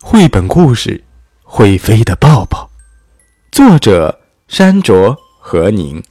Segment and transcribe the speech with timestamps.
[0.00, 0.98] 绘本故事
[1.42, 2.70] 《会飞的抱抱》，
[3.56, 6.02] 作者山卓和宁，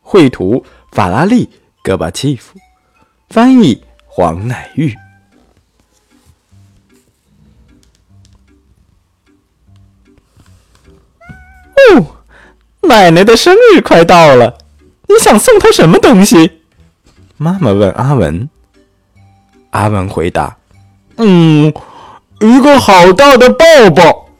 [0.00, 1.48] 绘图法拉利
[1.82, 2.58] 戈巴契夫，
[3.28, 4.94] 翻译黄乃玉。
[11.94, 12.16] 哦，
[12.82, 14.58] 奶奶的生日快到了，
[15.08, 16.62] 你想送她什么东西？
[17.36, 18.48] 妈妈问阿文。
[19.70, 20.56] 阿文回答
[21.16, 21.72] ：“嗯。”
[22.40, 24.30] 一个好大的抱抱，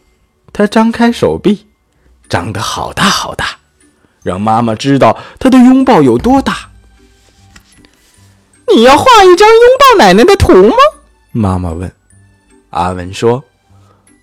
[0.53, 1.67] 他张开手臂，
[2.31, 3.59] 张得好大好大，
[4.23, 6.71] 让妈妈知道他的拥抱有多大。
[8.75, 10.77] 你要画一张拥抱奶奶的图吗？
[11.33, 11.93] 妈妈问。
[12.71, 13.45] 阿文说：“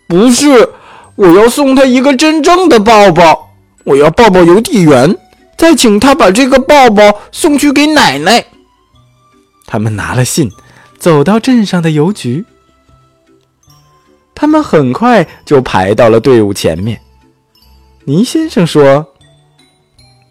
[0.08, 0.70] 不是，
[1.16, 3.52] 我要送他一个真正的抱抱。
[3.84, 5.16] 我要抱抱邮递员，
[5.56, 8.46] 再请他把这个抱抱送去给奶奶。”
[9.68, 10.50] 他们拿了信，
[10.98, 12.46] 走到镇上的邮局。
[14.40, 17.02] 他们很快就排到了队伍前面。
[18.06, 19.04] 倪先生说：“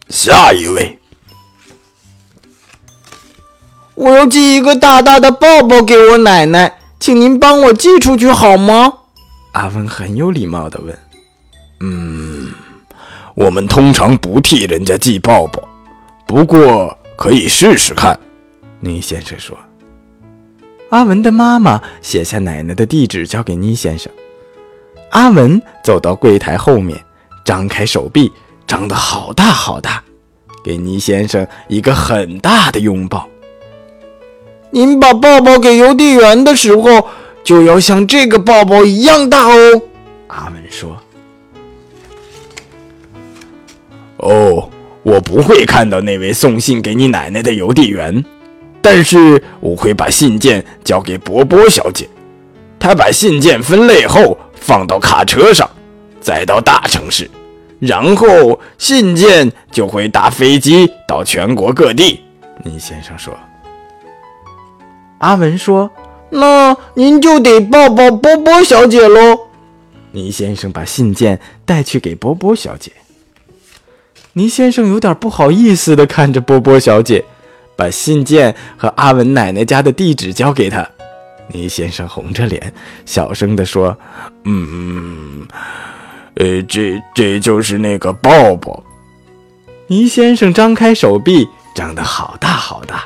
[0.08, 0.96] 下一位，
[3.96, 8.92] 我要寄一个大大的抱抱给我奶奶，请您帮我寄出去好吗？”
[9.50, 10.96] 阿文很有礼貌的问。
[11.80, 12.52] “嗯，
[13.34, 15.68] 我们通常不替人家寄抱抱，
[16.28, 18.16] 不过可以试试看。”
[18.78, 19.58] 倪先生说。
[20.96, 24.10] 阿文的妈妈写下奶奶的地址，交给倪先生。
[25.10, 26.98] 阿文走到柜台后面，
[27.44, 28.32] 张开手臂，
[28.66, 30.02] 张得好大好大，
[30.64, 33.28] 给倪先生一个很大的拥抱。
[34.70, 37.06] 您把抱抱给邮递员的时候，
[37.44, 39.82] 就要像这个抱抱一样大哦。
[40.28, 40.96] 阿文说
[44.16, 44.70] ：“哦，
[45.02, 48.24] 我不会看到那位送信给你奶奶的邮递员。”
[48.88, 52.08] 但是我会把信件交给波波小姐，
[52.78, 55.68] 她把信件分类后放到卡车上，
[56.20, 57.28] 再到大城市，
[57.80, 62.20] 然后信件就会搭飞机到全国各地。
[62.62, 63.36] 倪先生说。
[65.18, 65.90] 阿文说
[66.30, 69.36] ：“那您就得抱抱波波小姐喽。”
[70.14, 72.92] 倪先生把信件带去给波波小姐。
[74.34, 77.24] 倪先生有点不好意思地看着波波小姐。
[77.76, 80.88] 把信件和阿文奶奶家的地址交给他，
[81.48, 82.72] 倪先生红着脸，
[83.04, 83.96] 小声地说
[84.44, 85.46] ：“嗯，
[86.34, 88.82] 呃，这这就是那个抱抱。”
[89.88, 93.04] 倪先生张开手臂，张得好大好大，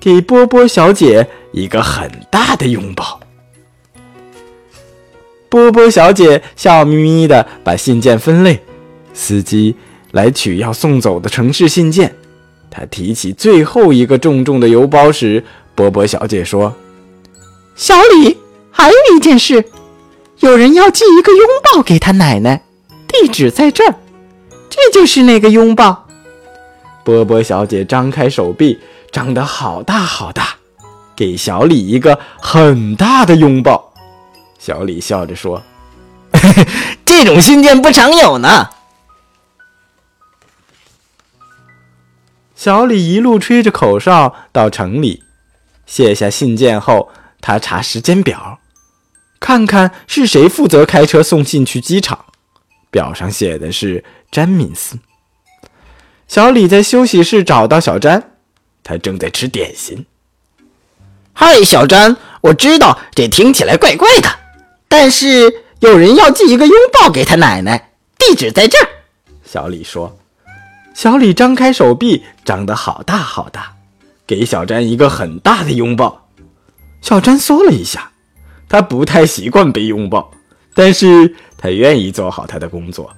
[0.00, 3.20] 给波波小姐一个很大的拥抱。
[5.50, 8.60] 波波小姐笑眯眯地把信件分类，
[9.12, 9.76] 司机
[10.12, 12.14] 来取要送走的城市信件。
[12.76, 15.44] 他提起最后一个重重的邮包时，
[15.76, 16.74] 波波小姐说
[17.76, 18.36] ：“小李，
[18.72, 19.64] 还有一件事，
[20.40, 22.64] 有人要寄一个拥抱给他奶奶，
[23.06, 23.94] 地址在这儿，
[24.68, 26.08] 这就是那个拥抱。”
[27.04, 28.80] 波波小姐张开手臂，
[29.12, 30.56] 张得好大好大，
[31.14, 33.92] 给小李一个很大的拥抱。
[34.58, 35.62] 小李笑着说
[37.06, 38.66] ：“这种信件不常有呢。”
[42.64, 45.22] 小李一路吹着口哨到城里，
[45.84, 47.10] 卸下信件后，
[47.42, 48.58] 他查时间表，
[49.38, 52.24] 看看是谁负责开车送信去机场。
[52.90, 54.98] 表上写的是詹敏斯。
[56.26, 58.30] 小李在休息室找到小詹，
[58.82, 60.06] 他正在吃点心。
[61.34, 64.38] 嗨，小詹，我知道这听起来怪怪的，
[64.88, 68.88] 但是有人要寄一个拥抱给他奶奶，地址在这儿。
[69.44, 70.18] 小李说。
[70.94, 73.74] 小李张开手臂，张得好大好大，
[74.26, 76.28] 给小詹一个很大的拥抱。
[77.02, 78.12] 小詹缩了一下，
[78.68, 80.30] 他不太习惯被拥抱，
[80.72, 83.12] 但是他愿意做好他的工作。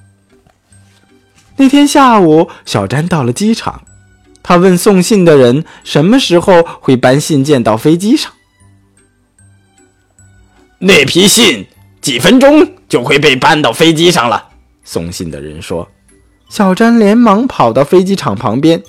[1.57, 3.83] 那天下午，小詹到了机场，
[4.43, 8.33] 他问送信的人什么时候会搬信件到飞机上。
[10.79, 11.67] 那批信
[12.01, 14.49] 几分钟就会被搬到飞机上了，
[14.83, 15.87] 送信的人说。
[16.49, 18.83] 小詹连忙跑到飞机场旁边，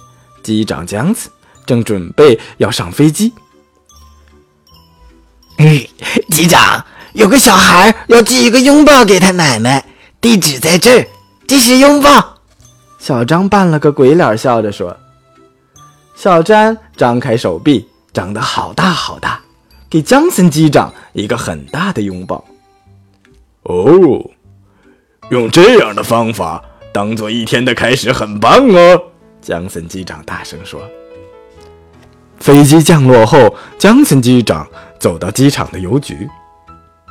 [0.44, 1.30] 机长姜子
[1.66, 3.34] 正准备要上飞机。
[6.30, 9.84] 机长，有个小孩要寄一个拥抱给他奶奶，
[10.22, 11.08] 地址在这儿，
[11.48, 12.38] 这是拥抱。
[13.00, 14.96] 小张扮了个鬼脸，笑着说。
[16.16, 19.42] 小詹张开手臂，长得好大好大，
[19.90, 22.44] 给姜森机长一个很大的拥抱。
[23.64, 24.30] 哦，
[25.30, 26.64] 用这样的方法。
[26.98, 29.00] 当做一天的开始，很棒哦！
[29.40, 30.82] 江森机长大声说。
[32.40, 34.68] 飞机降落后，江森机长
[34.98, 36.28] 走到机场的邮局，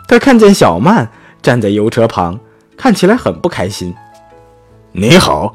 [0.09, 1.09] 他看见小曼
[1.41, 2.37] 站在油车旁，
[2.77, 3.95] 看起来很不开心。
[4.91, 5.55] 你好，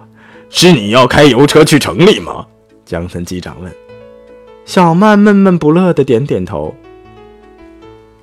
[0.50, 2.46] 是你要开油车去城里吗？
[2.86, 3.70] 江森机长问。
[4.64, 6.74] 小曼闷闷不乐的点点头。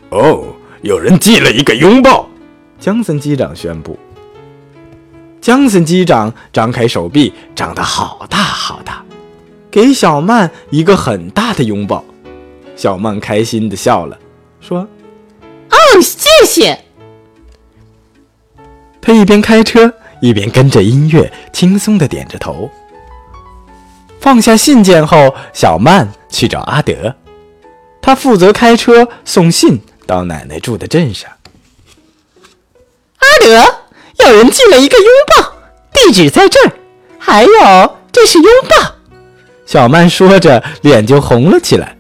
[0.09, 0.43] 哦，
[0.81, 2.27] 有人寄了一个拥抱，
[2.81, 3.99] 江森机长宣布。
[5.49, 9.03] 江森机长张开手臂，长得好大好大，
[9.71, 12.05] 给小曼一个很大的拥抱。
[12.77, 14.19] 小曼开心的笑了，
[14.61, 14.81] 说
[15.73, 16.79] ：“哦，谢谢。”
[19.01, 19.91] 他一边开车，
[20.21, 22.71] 一边跟着音乐，轻松的点着头。
[24.21, 27.17] 放下信件后，小曼去找阿德，
[28.03, 31.31] 他负责开车送信到奶奶住的镇上。
[33.17, 33.78] 阿德，
[34.27, 35.07] 有人寄了一个拥
[35.37, 35.53] 抱，
[35.93, 36.73] 地址在这儿，
[37.19, 38.95] 还有这是拥抱。
[39.65, 41.97] 小曼说着，脸就红了起来。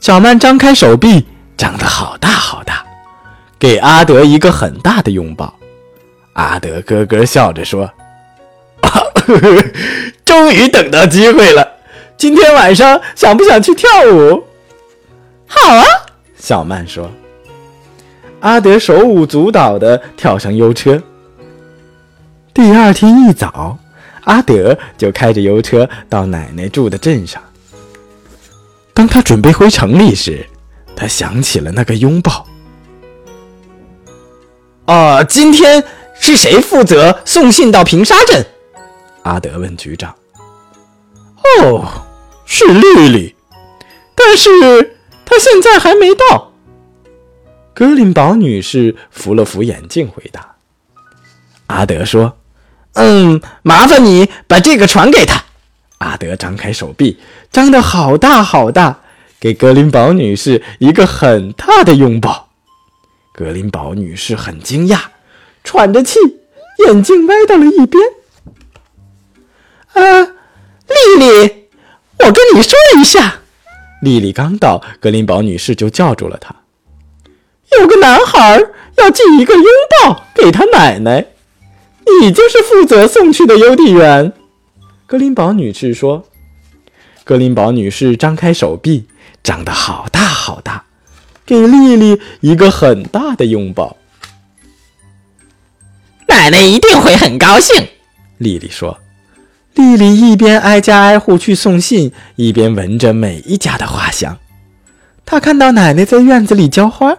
[0.00, 1.24] 小曼张开手臂，
[1.56, 2.84] 长得好大好大，
[3.58, 5.52] 给阿德一个很大的拥抱。
[6.34, 7.90] 阿德咯咯笑着说。
[10.24, 11.66] 终于等到机会了，
[12.16, 14.44] 今天晚上想不想去跳舞？
[15.46, 15.84] 好啊，
[16.36, 17.10] 小曼说。
[18.40, 21.02] 阿德手舞足蹈地跳上优车。
[22.54, 23.76] 第二天一早，
[24.22, 27.42] 阿德就开着油车到奶奶住的镇上。
[28.94, 30.46] 当他准备回城里时，
[30.94, 32.46] 他想起了那个拥抱。
[34.86, 35.82] 哦，今天
[36.14, 38.46] 是谁负责送信到平沙镇？
[39.24, 40.14] 阿德问局长
[41.60, 41.84] ：“哦，
[42.46, 43.34] 是丽丽，
[44.14, 44.96] 但是
[45.26, 46.52] 她现在还没到。”
[47.74, 50.54] 格林堡女士扶了扶眼镜，回答
[51.66, 52.36] ：“阿德说，
[52.94, 55.42] 嗯，麻烦你把这个传给他。”
[55.98, 57.18] 阿德张开手臂，
[57.50, 59.00] 张得好大好大，
[59.38, 62.50] 给格林堡女士一个很大的拥抱。
[63.32, 64.98] 格林堡女士很惊讶，
[65.62, 66.18] 喘着气，
[66.86, 68.02] 眼睛歪到了一边。
[69.94, 70.20] 啊，
[70.88, 71.68] 丽丽，
[72.18, 73.40] 我跟你说一下。
[74.02, 76.54] 丽丽刚到，格林堡女士就叫住了她。
[77.78, 78.62] 有个男孩
[78.98, 79.64] 要寄一个拥
[80.02, 81.24] 抱给他奶奶，
[82.20, 84.32] 你就是负责送去的邮递员。
[85.06, 86.24] 格林堡女士说。
[87.24, 89.06] 格林堡女士张开手臂，
[89.42, 90.84] 长得好大好大，
[91.46, 93.96] 给丽丽一个很大的拥抱。
[96.28, 97.88] 奶奶一定会很高兴，
[98.36, 98.98] 丽丽说。
[99.74, 104.38] 丽丽一边挨家挨户去送信，一边闻着每一家的花香。
[105.24, 107.16] 她看到奶奶在院子里浇花。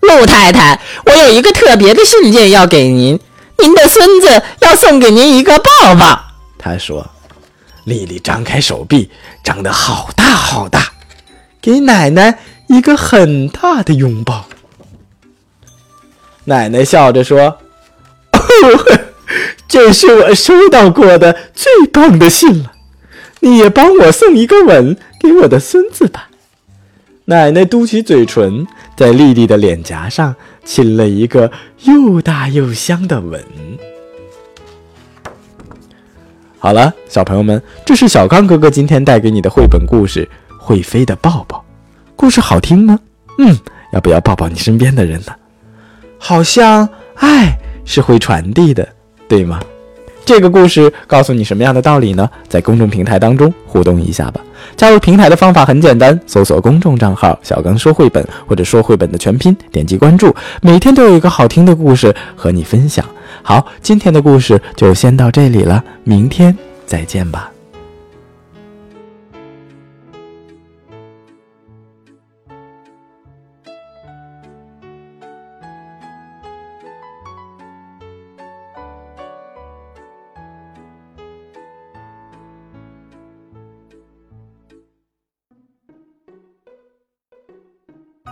[0.00, 3.20] 陆太太，我有一个特别的信件要给您，
[3.58, 6.24] 您的孙子要送给您一个抱抱。
[6.58, 7.06] 他说。
[7.84, 9.10] 丽丽张开手臂，
[9.42, 10.90] 张得好大好大，
[11.60, 14.46] 给奶奶一个很大的拥抱。
[16.44, 17.58] 奶奶笑着说
[18.32, 19.02] ：“哦。”
[19.68, 22.72] 这是我收到过的最棒的信了，
[23.40, 26.30] 你也帮我送一个吻给我的孙子吧。
[27.26, 28.66] 奶奶嘟起嘴唇，
[28.96, 31.50] 在丽丽的脸颊上亲了一个
[31.84, 33.42] 又大又香的吻。
[36.58, 40.28] 好了，小朋友们，这是小刚哥哥今天带给你的绘本故事
[40.58, 41.58] 《会飞的抱抱》。
[42.14, 42.98] 故事好听吗？
[43.38, 43.56] 嗯，
[43.92, 45.34] 要不要抱抱你身边的人呢？
[46.18, 48.86] 好像爱是会传递的。
[49.26, 49.58] 对吗？
[50.24, 52.28] 这个故事告诉你什么样的道理呢？
[52.48, 54.40] 在公众平台当中互动一下吧。
[54.76, 63.04] 加入平台的方法很简单，搜索公众账号“小刚说绘本”或者“说绘本”的全拼，点击关注，每天都有一个好听的故事和你分享。
[63.42, 67.53] 好，今天的故事就先到这里了，明天再见吧。